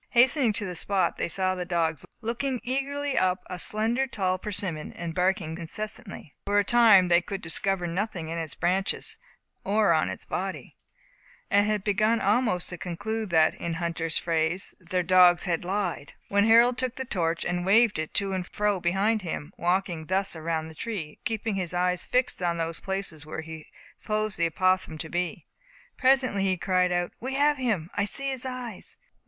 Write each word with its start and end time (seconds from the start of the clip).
Hastening 0.09 0.51
to 0.53 0.65
the 0.65 0.73
spot, 0.75 1.17
they 1.17 1.29
saw 1.29 1.53
the 1.53 1.63
dogs 1.63 2.07
looking 2.21 2.59
eagerly 2.63 3.15
up 3.15 3.43
a 3.45 3.59
slender, 3.59 4.07
tall 4.07 4.39
persimmon, 4.39 4.91
and 4.93 5.13
barking 5.13 5.59
incessantly. 5.59 6.33
For 6.47 6.57
a 6.57 6.63
time 6.63 7.07
they 7.07 7.21
could 7.21 7.39
discover 7.39 7.85
nothing 7.85 8.27
in 8.27 8.39
its 8.39 8.55
branches, 8.55 9.19
or 9.63 9.93
on 9.93 10.09
its 10.09 10.25
body; 10.25 10.75
and 11.51 11.67
had 11.67 11.83
begun 11.83 12.19
almost 12.19 12.69
to 12.69 12.79
conclude 12.79 13.29
that 13.29 13.53
(in 13.53 13.75
hunter's 13.75 14.17
phrase) 14.17 14.73
their 14.79 15.03
dogs 15.03 15.43
had 15.43 15.63
lied, 15.63 16.13
when 16.29 16.45
Harold 16.45 16.79
took 16.79 16.95
the 16.95 17.05
torch, 17.05 17.45
waved 17.47 17.99
it 17.99 18.15
to 18.15 18.33
and 18.33 18.47
fro 18.47 18.79
behind 18.79 19.21
him, 19.21 19.53
walking 19.55 20.07
thus 20.07 20.35
around 20.35 20.67
the 20.67 20.73
tree, 20.73 21.09
and 21.09 21.25
keeping 21.25 21.53
his 21.53 21.75
eyes 21.75 22.05
fixed 22.05 22.41
on 22.41 22.57
those 22.57 22.79
places 22.79 23.23
where 23.23 23.41
he 23.41 23.67
supposed 23.95 24.39
the 24.39 24.47
opossum 24.47 24.97
to 24.97 25.09
be. 25.09 25.45
Presently 25.95 26.41
he 26.43 26.57
cried 26.57 26.91
out, 26.91 27.11
"We 27.19 27.35
have 27.35 27.57
him! 27.57 27.91
I 27.93 28.05
see 28.05 28.29
his 28.31 28.47
eyes! 28.47 28.97